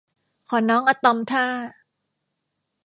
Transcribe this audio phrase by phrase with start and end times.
[0.49, 1.45] ขอน้องอะตอมท่า